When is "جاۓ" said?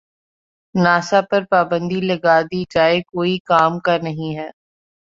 2.73-2.95